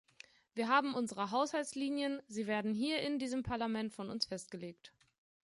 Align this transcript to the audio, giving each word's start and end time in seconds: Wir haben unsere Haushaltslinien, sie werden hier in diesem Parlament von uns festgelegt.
Wir 0.55 0.67
haben 0.67 0.95
unsere 0.95 1.29
Haushaltslinien, 1.29 2.23
sie 2.27 2.47
werden 2.47 2.73
hier 2.73 3.03
in 3.03 3.19
diesem 3.19 3.43
Parlament 3.43 3.93
von 3.93 4.09
uns 4.09 4.25
festgelegt. 4.25 4.91